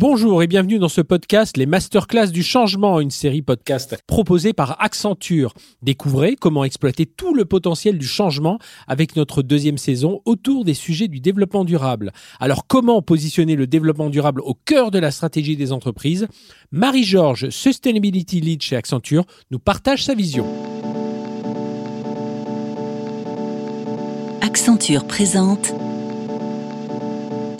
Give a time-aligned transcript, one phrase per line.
[0.00, 4.82] Bonjour et bienvenue dans ce podcast Les Masterclass du changement, une série podcast proposée par
[4.82, 5.52] Accenture.
[5.82, 8.58] Découvrez comment exploiter tout le potentiel du changement
[8.88, 12.12] avec notre deuxième saison autour des sujets du développement durable.
[12.40, 16.28] Alors comment positionner le développement durable au cœur de la stratégie des entreprises?
[16.72, 20.46] Marie-Georges, Sustainability Lead chez Accenture, nous partage sa vision.
[24.40, 25.74] Accenture présente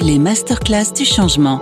[0.00, 1.60] les masterclass du changement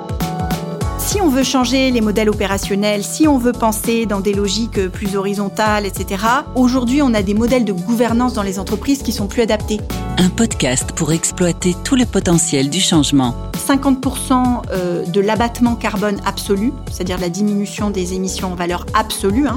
[1.09, 5.17] si on veut changer les modèles opérationnels, si on veut penser dans des logiques plus
[5.17, 6.23] horizontales, etc.,
[6.55, 9.81] aujourd'hui, on a des modèles de gouvernance dans les entreprises qui sont plus adaptés.
[10.19, 13.35] Un podcast pour exploiter tout le potentiel du changement.
[13.57, 19.57] 50% euh, de l'abattement carbone absolu, c'est-à-dire la diminution des émissions en valeur absolue, hein,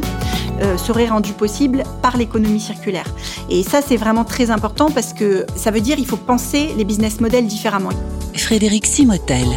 [0.61, 3.13] euh, serait rendu possible par l'économie circulaire.
[3.49, 6.85] Et ça, c'est vraiment très important parce que ça veut dire qu'il faut penser les
[6.85, 7.91] business models différemment.
[8.37, 9.47] Frédéric Simotel.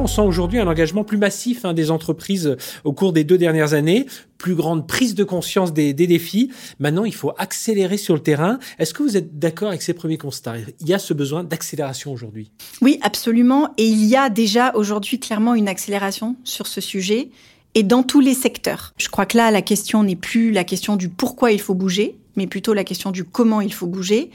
[0.00, 3.74] On sent aujourd'hui un engagement plus massif hein, des entreprises au cours des deux dernières
[3.74, 4.06] années,
[4.38, 6.50] plus grande prise de conscience des, des défis.
[6.78, 8.58] Maintenant, il faut accélérer sur le terrain.
[8.78, 10.54] Est-ce que vous êtes d'accord avec ces premiers constats?
[10.80, 13.74] Il y a ce besoin d'accélération aujourd'hui Oui, absolument.
[13.76, 17.28] Et il y a déjà aujourd'hui clairement une accélération sur ce sujet
[17.74, 18.94] et dans tous les secteurs.
[18.96, 22.16] Je crois que là, la question n'est plus la question du pourquoi il faut bouger,
[22.36, 24.30] mais plutôt la question du comment il faut bouger.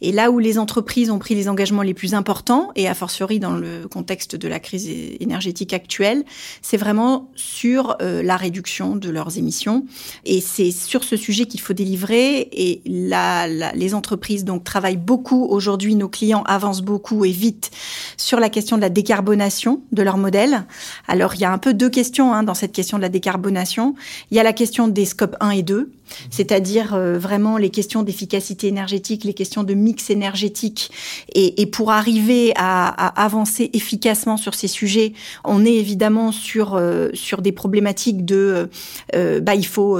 [0.00, 3.38] Et là où les entreprises ont pris les engagements les plus importants, et a fortiori
[3.38, 4.88] dans le contexte de la crise
[5.20, 6.24] énergétique actuelle,
[6.62, 9.84] c'est vraiment sur euh, la réduction de leurs émissions.
[10.24, 12.48] Et c'est sur ce sujet qu'il faut délivrer.
[12.52, 17.70] Et là, les entreprises donc travaillent beaucoup aujourd'hui, nos clients avancent beaucoup et vite
[18.16, 20.64] sur la question de la décarbonation de leur modèle.
[21.08, 23.94] Alors il y a un peu deux questions hein, dans cette question de la décarbonation.
[24.30, 25.90] Il y a la question des scopes 1 et 2
[26.30, 30.90] c'est-à-dire euh, vraiment les questions d'efficacité énergétique, les questions de mix énergétique.
[31.34, 32.88] Et, pour arriver à,
[33.22, 35.12] avancer efficacement sur ces sujets,
[35.44, 38.68] on est évidemment sur euh, sur des problématiques de,
[39.14, 39.98] euh, bah il faut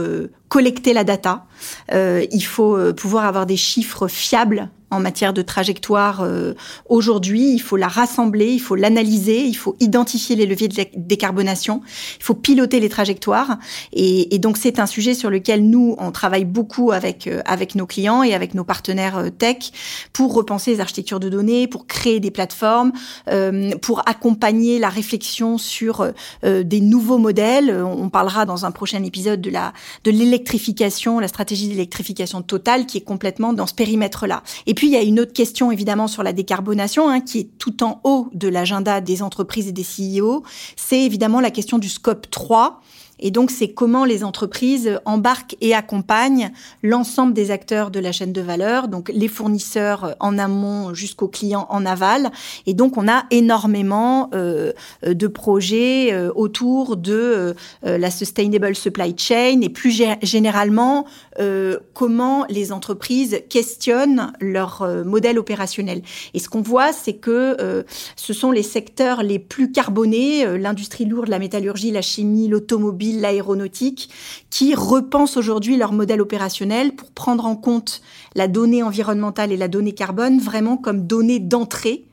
[0.48, 1.46] collecter la data,
[1.92, 6.54] il faut pouvoir avoir des chiffres fiables en matière de trajectoire euh,
[6.88, 7.52] aujourd'hui.
[7.52, 11.82] Il faut la rassembler, il faut l'analyser, il faut identifier les leviers de décarbonation,
[12.18, 13.58] il faut piloter les trajectoires.
[13.92, 17.74] Et, et donc c'est un sujet sur lequel nous on travaille beaucoup avec euh, avec
[17.74, 19.70] nos clients et avec nos partenaires euh, tech
[20.12, 22.92] pour repenser les architectures de données, pour créer des plateformes,
[23.82, 26.12] pour accompagner la réflexion sur
[26.42, 27.70] des nouveaux modèles.
[27.84, 29.72] On parlera dans un prochain épisode de la
[30.04, 34.42] de l'électrification, la stratégie d'électrification totale qui est complètement dans ce périmètre là.
[34.66, 37.48] Et puis, il y a une autre question, évidemment, sur la décarbonation, hein, qui est
[37.58, 40.42] tout en haut de l'agenda des entreprises et des CEO.
[40.74, 42.80] C'est évidemment la question du scope 3
[43.20, 46.50] et donc, c'est comment les entreprises embarquent et accompagnent
[46.82, 51.66] l'ensemble des acteurs de la chaîne de valeur, donc les fournisseurs en amont jusqu'aux clients
[51.68, 52.30] en aval.
[52.66, 54.72] Et donc, on a énormément euh,
[55.06, 57.54] de projets euh, autour de
[57.84, 61.06] euh, la sustainable supply chain et plus généralement
[61.94, 66.02] comment les entreprises questionnent leur modèle opérationnel.
[66.34, 67.84] Et ce qu'on voit, c'est que
[68.16, 74.10] ce sont les secteurs les plus carbonés, l'industrie lourde, la métallurgie, la chimie, l'automobile, l'aéronautique,
[74.50, 78.02] qui repensent aujourd'hui leur modèle opérationnel pour prendre en compte
[78.34, 82.04] la donnée environnementale et la donnée carbone vraiment comme donnée d'entrée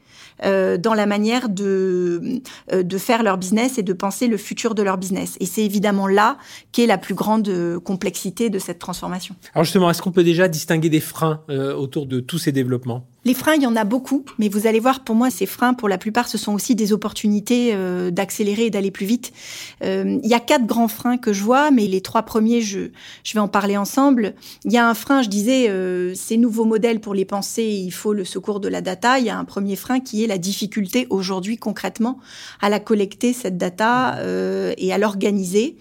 [0.46, 2.42] euh, dans la manière de,
[2.72, 5.36] euh, de faire leur business et de penser le futur de leur business.
[5.40, 6.38] Et c'est évidemment là
[6.72, 9.36] qu'est la plus grande complexité de cette transformation.
[9.56, 13.08] Alors justement, est-ce qu'on peut déjà distinguer des freins euh, autour de tous ces développements?
[13.28, 15.74] Les freins, il y en a beaucoup, mais vous allez voir, pour moi, ces freins,
[15.74, 19.34] pour la plupart, ce sont aussi des opportunités euh, d'accélérer et d'aller plus vite.
[19.84, 22.80] Euh, il y a quatre grands freins que je vois, mais les trois premiers, je,
[23.26, 24.34] je vais en parler ensemble.
[24.64, 27.92] Il y a un frein, je disais, euh, ces nouveaux modèles pour les penser, il
[27.92, 29.20] faut le secours de la data.
[29.20, 32.20] Il y a un premier frein qui est la difficulté aujourd'hui concrètement
[32.62, 34.16] à la collecter, cette data,
[34.78, 35.76] et à l'organiser.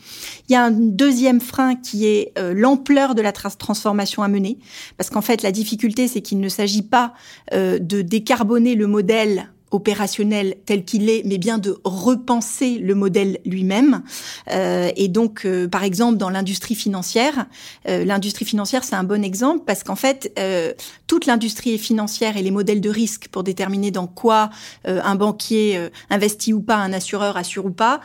[0.49, 4.59] Il y a un deuxième frein qui est l'ampleur de la transformation à mener,
[4.97, 7.15] parce qu'en fait, la difficulté, c'est qu'il ne s'agit pas
[7.53, 13.39] euh, de décarboner le modèle opérationnel tel qu'il est, mais bien de repenser le modèle
[13.45, 14.03] lui-même.
[14.51, 17.47] Euh, et donc, euh, par exemple, dans l'industrie financière,
[17.85, 20.39] l'industrie financière, c'est un bon exemple parce qu'en fait,
[21.07, 24.51] toute l'industrie financière et les modèles de risque pour déterminer dans quoi
[24.85, 28.01] un banquier investit ou pas, un assureur assure ou pas,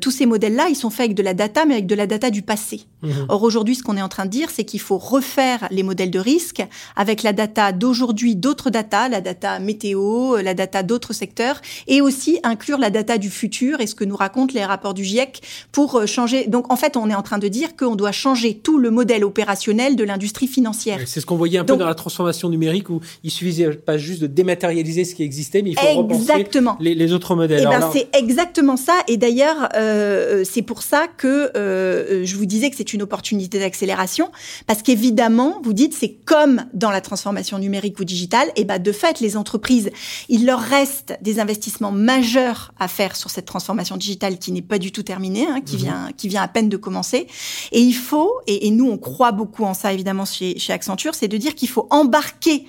[0.00, 2.30] tous ces modèles-là, ils sont faits avec de la data, mais avec de la data
[2.30, 2.86] du passé.
[3.02, 3.26] Mhm.
[3.28, 6.10] Or aujourd'hui, ce qu'on est en train de dire, c'est qu'il faut refaire les modèles
[6.10, 6.62] de risque
[6.96, 12.38] avec la data d'aujourd'hui, d'autres data, la data météo, la data d'autres secteurs, et aussi
[12.42, 15.96] inclure la data du futur et ce que nous racontent les rapports du GIEC pour
[15.96, 16.46] euh, changer.
[16.46, 19.24] Donc en fait, on est en train de dire qu'on doit changer tout le modèle
[19.24, 20.98] opérationnel de l'industrie financière.
[21.06, 24.20] C'est ce qu'on voyait un peu dans la transformation numérique où il suffisait pas juste
[24.22, 26.72] de dématérialiser ce qui existait, mais il faut exactement.
[26.72, 27.64] repenser les, autres modèles.
[27.66, 28.94] Eh ben, c'est exactement ça.
[29.08, 33.58] Et d'ailleurs, euh, c'est pour ça que euh, je vous disais que c'est une opportunité
[33.58, 34.30] d'accélération,
[34.66, 38.92] parce qu'évidemment, vous dites, c'est comme dans la transformation numérique ou digitale, et ben de
[38.92, 39.90] fait, les entreprises,
[40.28, 44.78] il leur reste des investissements majeurs à faire sur cette transformation digitale qui n'est pas
[44.78, 45.82] du tout terminée, hein, qui mhm.
[45.82, 47.26] vient qui vient à peine de commencer.
[47.72, 51.28] Et il faut, et, nous on croit beaucoup en ça évidemment chez, chez Accenture, c'est
[51.28, 52.64] de dire qu'il faut embarquer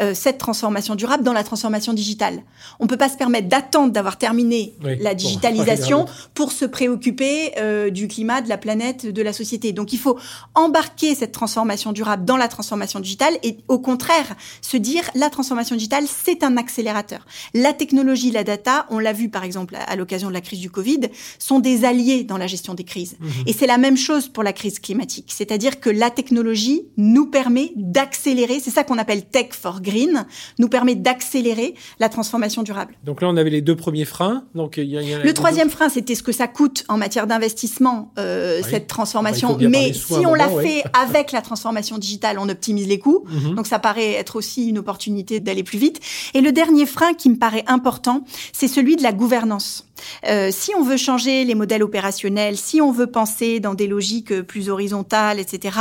[0.00, 2.42] euh, cette transformation durable dans la transformation digitale.
[2.80, 8.08] On peut pas se permettre d'attendre d'avoir terminé la digitalisation pour se préoccuper euh, du
[8.08, 9.65] climat, de la planète, de la société.
[9.72, 10.18] Donc il faut
[10.54, 15.76] embarquer cette transformation durable dans la transformation digitale et au contraire se dire la transformation
[15.76, 17.26] digitale c'est un accélérateur.
[17.54, 20.70] La technologie, la data, on l'a vu par exemple à l'occasion de la crise du
[20.70, 21.00] Covid,
[21.38, 23.16] sont des alliés dans la gestion des crises.
[23.20, 23.30] Mhm.
[23.46, 25.32] Et c'est la même chose pour la crise climatique.
[25.34, 30.26] C'est-à-dire que la technologie nous permet d'accélérer, c'est ça qu'on appelle tech for green,
[30.58, 32.94] nous permet d'accélérer la transformation durable.
[33.04, 34.44] Donc là, on avait les deux premiers freins.
[34.54, 38.12] Donc il y a, le troisième frein, c'était ce que ça coûte en matière d'investissement,
[38.18, 39.55] euh, cette transformation.
[39.60, 43.24] Mais si on l'a fait avec la transformation digitale, on optimise les coûts.
[43.28, 43.54] Mhm.
[43.54, 46.00] Donc ça paraît être aussi une opportunité d'aller plus vite.
[46.34, 49.86] Et le dernier frein qui me paraît important, c'est celui de la gouvernance.
[50.26, 54.42] Euh, si on veut changer les modèles opérationnels, si on veut penser dans des logiques
[54.42, 55.78] plus horizontales, etc.,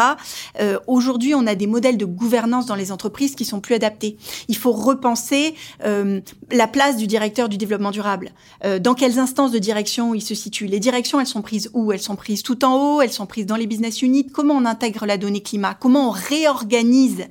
[0.60, 4.18] euh, aujourd'hui, on a des modèles de gouvernance dans les entreprises qui sont plus adaptés.
[4.48, 6.22] Il faut repenser euh,
[6.52, 8.32] la place du directeur du développement durable.
[8.64, 10.68] Euh, dans quelles instances de direction il se situe?
[10.68, 11.92] Les directions, elles sont prises où?
[11.92, 14.28] Elles sont prises tout en haut, elles sont prises dans les business units?
[14.28, 15.74] Comment on intègre la donnée climat?
[15.74, 17.26] Comment on réorganise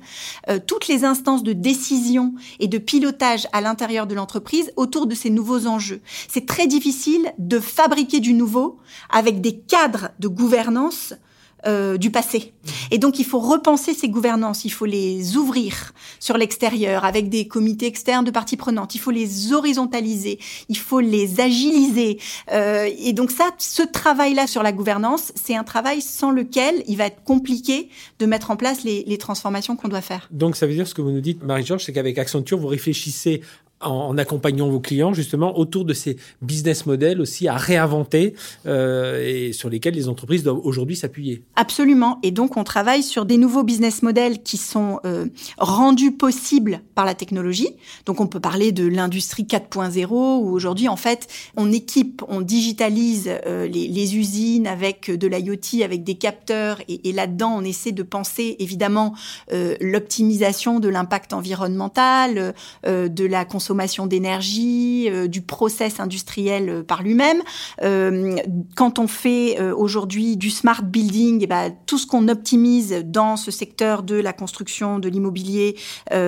[0.49, 5.15] euh, toutes les instances de décision et de pilotage à l'intérieur de l'entreprise autour de
[5.15, 6.01] ces nouveaux enjeux?
[6.27, 6.67] C'est très
[7.37, 8.77] de fabriquer du nouveau
[9.09, 11.13] avec des cadres de gouvernance
[11.67, 12.53] euh, du passé.
[12.91, 17.47] Et donc, il faut repenser ces gouvernances, il faut les ouvrir sur l'extérieur avec des
[17.47, 20.37] comités externes de parties prenantes, il faut les horizontaliser,
[20.69, 22.19] il faut les agiliser.
[22.51, 26.97] Euh, et donc ça, ce travail-là sur la gouvernance, c'est un travail sans lequel il
[26.97, 27.89] va être compliqué
[28.19, 30.27] de mettre en place les, les transformations qu'on doit faire.
[30.29, 33.41] Donc, ça veut dire ce que vous nous dites, Marie-Georges, c'est qu'avec Accenture, vous réfléchissez
[33.85, 38.33] en, accompagnant vos clients justement autour de ces business models aussi à réinventer
[38.65, 41.43] euh, et sur lesquels les entreprises doivent aujourd'hui s'appuyer.
[41.55, 42.19] Absolument.
[42.23, 45.25] Et donc on travaille sur des nouveaux business models qui sont euh,
[45.57, 47.69] rendus possibles par la technologie.
[48.05, 51.27] Donc on peut parler de l'industrie 4.0 où aujourd'hui en fait
[51.57, 57.55] on équipe, on digitalise euh, les, usines avec de l'IoT, avec des capteurs et, là-dedans
[57.57, 59.15] on essaie de penser évidemment
[59.81, 62.53] l'optimisation de l'impact environnemental,
[62.85, 63.74] de la consommation
[64.07, 67.41] d'énergie, euh, du process industriel euh, par lui-même.
[67.83, 68.35] Euh,
[68.75, 73.51] quand on fait aujourd'hui du smart building, eh ben, tout ce qu'on optimise dans ce
[73.51, 75.75] secteur de la construction, de l'immobilier,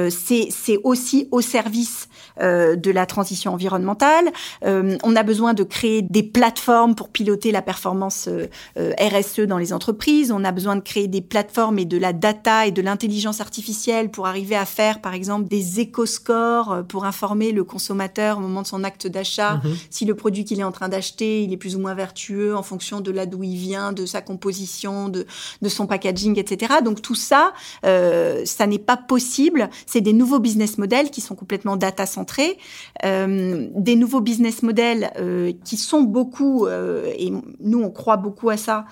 [0.10, 2.08] c'est aussi au service
[2.40, 4.32] de la transition environnementale.
[4.64, 8.30] on a besoin de créer des plateformes pour piloter la performance
[8.78, 10.32] RSE dans les entreprises.
[10.32, 14.10] On a besoin de créer des plateformes et de la data et de l'intelligence artificielle
[14.10, 18.68] pour arriver à faire, par exemple, des éco-scores pour informer le consommateur au moment de
[18.68, 19.76] son acte d'achat, mhm.
[19.90, 22.64] si le produit qu'il est en train d'acheter, il est plus ou moins vertueux en
[22.64, 25.26] fonction de là d'où il vient, de sa composition, de,
[25.62, 26.76] de son packaging, etc.
[26.84, 27.54] Donc tout ça,
[27.86, 29.70] euh, ça n'est pas possible.
[29.86, 32.58] C'est des nouveaux business models qui sont complètement data centrés,
[33.06, 38.58] euh, des nouveaux business models euh, qui sont beaucoup, et nous on croit beaucoup à
[38.58, 38.86] ça,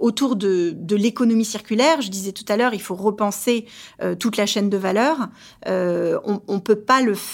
[0.00, 2.00] autour de, de l'économie circulaire.
[2.00, 3.66] Je disais tout à l'heure, il faut repenser
[4.18, 5.28] toute la chaîne de valeur.
[5.66, 7.31] on, on peut pas le faire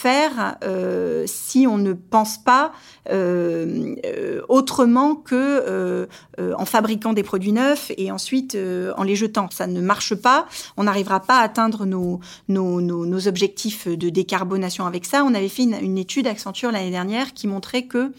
[0.63, 2.73] euh, si on ne pense pas
[3.11, 8.57] euh, euh, autrement que en fabriquant des produits neufs et ensuite
[8.97, 9.49] en les jetant.
[9.51, 10.47] Ça ne marche pas.
[10.77, 15.25] On n'arrivera pas à atteindre nos, objectifs de décarbonation avec ça.
[15.25, 18.13] On avait fait une, étude Accenture l'année dernière qui montrait que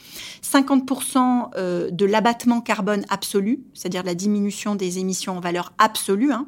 [0.43, 6.47] 50% de l'abattement carbone absolu, c'est-à-dire la diminution des émissions en valeur absolue, hein,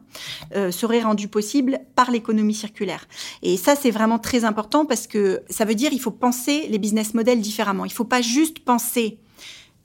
[0.72, 3.08] serait rendu possible par l'économie circulaire.
[3.44, 6.78] Et ça, c'est vraiment très important parce que ça veut dire il faut penser les
[6.78, 7.86] business models différemment.
[7.86, 9.20] Il ne faut pas juste penser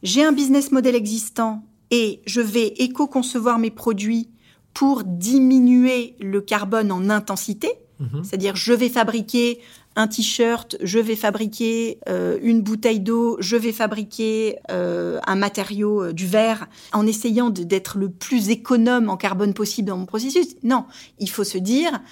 [0.03, 4.29] j'ai un business model existant et je vais éco-concevoir mes produits
[4.75, 7.71] pour diminuer le carbone en intensité.
[7.99, 8.23] Mhm.
[8.23, 9.61] C'est-à-dire je vais fabriquer
[9.99, 16.05] un t-shirt, je vais fabriquer euh, une bouteille d'eau, je vais fabriquer euh, un matériau
[16.05, 20.57] euh, du verre, en essayant d'être le plus économe en carbone possible dans mon processus.
[20.63, 20.85] Non,
[21.19, 22.03] il faut se dire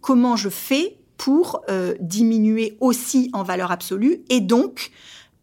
[0.00, 1.62] comment je fais pour
[2.00, 4.90] diminuer aussi en valeur absolue et donc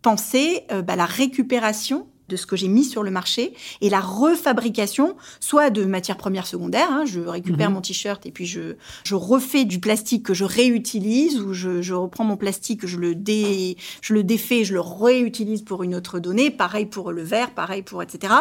[0.02, 5.16] penser bah, la récupération de ce que j'ai mis sur le marché et la refabrication,
[5.40, 7.76] soit de matières premières secondaires, hein, je récupère mhm.
[7.76, 11.94] mon t-shirt et puis je, je refais du plastique que je réutilise ou je, je
[11.94, 16.18] reprends mon plastique, je le, dé, je le défais, je le réutilise pour une autre
[16.20, 18.34] donnée, pareil pour le verre, pareil pour etc.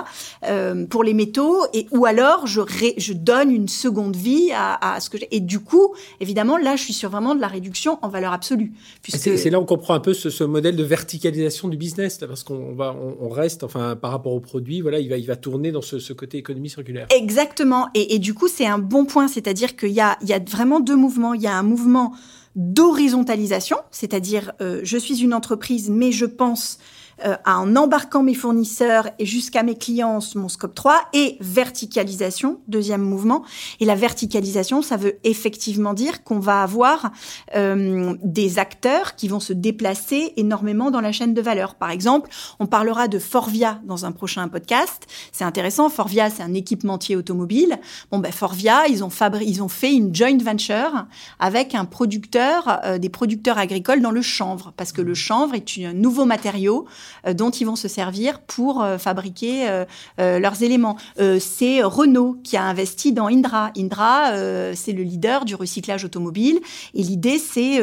[0.48, 2.62] Euh, pour les métaux et ou alors je,
[2.96, 6.76] je donne une seconde vie à, à ce que j'ai et du coup évidemment là
[6.76, 8.72] je suis sur vraiment de la réduction en valeur absolue.
[9.06, 12.72] C'est là on comprend un peu ce, ce, modèle de verticalisation du business parce qu'on
[12.72, 15.72] va on, on reste enfin, par rapport au produit, voilà, il va, il va tourner
[15.72, 17.06] dans ce, côté économie circulaire.
[17.14, 17.88] Exactement.
[17.94, 20.80] Et, du coup, c'est un bon point, c'est-à-dire qu'il y a, il y a vraiment
[20.80, 21.34] deux mouvements.
[21.34, 22.14] Il y a un mouvement
[22.56, 26.78] d'horizontalisation, c'est-à-dire euh, je suis une entreprise, mais je pense
[27.24, 33.02] euh, en embarquant mes fournisseurs et jusqu'à mes clients, mon scope 3, et verticalisation, deuxième
[33.02, 33.44] mouvement.
[33.80, 37.12] Et la verticalisation, ça veut effectivement dire qu'on va avoir
[37.54, 41.74] euh, des acteurs qui vont se déplacer énormément dans la chaîne de valeur.
[41.74, 45.06] Par exemple, on parlera de Forvia dans un prochain podcast.
[45.32, 45.88] C'est intéressant.
[45.88, 47.78] Forvia, c'est un équipementier automobile.
[48.10, 51.06] Bon, ben Forvia, ils ont, fabri ils ont fait une joint venture
[51.38, 55.78] avec un producteur, euh, des producteurs agricoles dans le chanvre, parce que le chanvre est
[55.78, 56.86] un nouveau matériau
[57.34, 60.96] dont ils vont se servir pour euh, fabriquer euh, leurs éléments.
[61.40, 63.70] c'est Renault qui a investi dans Indra.
[63.76, 64.32] Indra,
[64.74, 66.60] c'est le leader du recyclage automobile
[66.94, 67.80] et l'idée c'est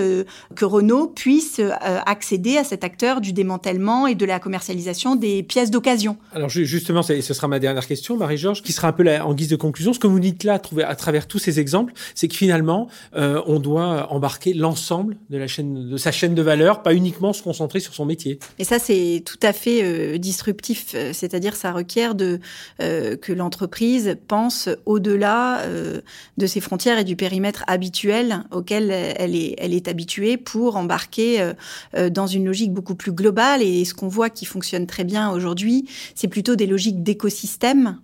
[0.56, 1.62] que Renault puisse
[2.06, 6.18] accéder à cet acteur du démantèlement et de la commercialisation des pièces d'occasion.
[6.34, 9.56] Alors justement, ce sera ma dernière question, Marie-Georges, qui sera un peu en guise de
[9.56, 9.94] conclusion.
[9.94, 14.12] Ce que vous dites là, à travers tous ces exemples, c'est que finalement, on doit
[14.12, 17.94] embarquer l'ensemble de la chaîne, de sa chaîne de valeur, pas uniquement se concentrer sur
[17.94, 18.40] son métier.
[18.58, 24.18] Et ça, c'est tout à fait euh, disruptif, euh, c'est-à-dire ça requiert euh, que l'entreprise
[24.28, 25.64] pense au-delà
[26.38, 31.54] de ses frontières et du périmètre habituel auquel elle est, elle est habituée pour embarquer
[32.12, 33.62] dans une logique beaucoup plus globale.
[33.62, 38.00] Et ce qu'on voit qui fonctionne très bien aujourd'hui, c'est plutôt des logiques d'écosystème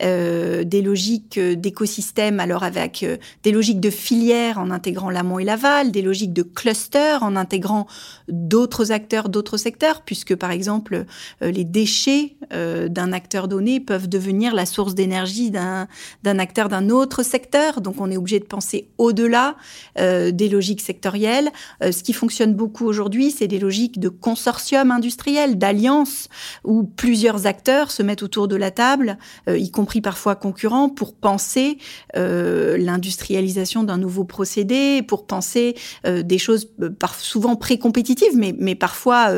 [0.00, 5.40] euh, des logiques euh, d'écosystème, alors avec euh, des logiques de filière en intégrant l'amont
[5.40, 7.86] et l'aval, des logiques de cluster en intégrant
[8.28, 11.04] d'autres acteurs, d'autres secteurs, puisque par exemple
[11.40, 15.88] les déchets d'un acteur donné peuvent devenir la source d'énergie d'un
[16.22, 17.80] d'un acteur d'un autre secteur.
[17.80, 19.56] Donc on est obligé de penser au-delà
[19.96, 21.50] des logiques sectorielles.
[21.80, 26.28] ce qui fonctionne beaucoup aujourd'hui, c'est des logiques de consortium industriel, d'alliance,
[26.64, 31.78] où plusieurs acteurs se mettent autour de la table, y compris parfois concurrents, pour penser
[32.16, 35.74] euh, l'industrialisation d'un nouveau procédé, pour penser
[36.06, 39.28] euh, des choses euh, souvent pré-compétitives, mais, mais parfois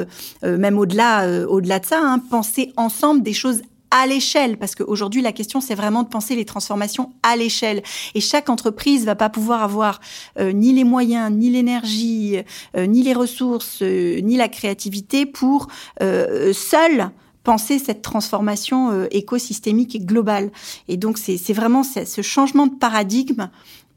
[0.43, 5.33] même au-delà au-delà de ça, hein, penser ensemble des choses à l'échelle, parce qu'aujourd'hui la
[5.33, 7.83] question c'est vraiment de penser les transformations à l'échelle.
[8.15, 10.01] Et chaque entreprise va pas pouvoir avoir
[10.41, 12.37] ni les moyens, ni l'énergie,
[12.77, 15.69] ni les ressources, ni la créativité pour
[16.01, 17.11] seule
[17.43, 20.51] penser cette transformation euh, écosystémique et globale.
[20.89, 23.49] Et donc c'est vraiment ce changement de paradigme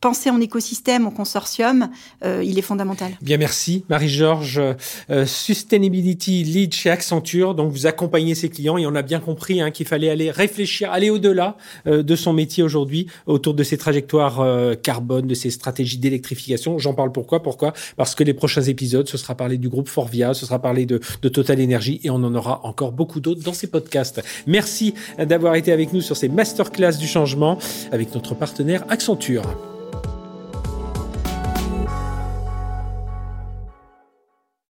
[0.03, 1.89] penser en écosystème, en consortium,
[2.25, 3.13] euh, il est fondamental.
[3.21, 3.85] Bien, merci.
[3.87, 4.61] Marie-Georges,
[5.09, 7.55] euh, Sustainability Lead chez Accenture.
[7.55, 10.91] Donc, vous accompagnez ses clients et on a bien compris hein, qu'il fallait aller réfléchir,
[10.91, 11.55] aller au-delà
[11.87, 14.43] euh, de son métier aujourd'hui autour de ses trajectoires
[14.81, 16.77] carbone, de ses stratégies d'électrification.
[16.79, 17.41] J'en parle pourquoi?
[17.41, 17.71] Pourquoi?
[17.95, 20.99] Parce que les prochains épisodes, ce sera parlé du groupe Forvia, ce sera parlé de,
[21.21, 24.21] de Total Energy et on en aura encore beaucoup d'autres dans ces podcasts.
[24.47, 27.57] Merci d'avoir été avec nous sur ces masterclass du changement
[27.93, 29.72] avec notre partenaire Accenture.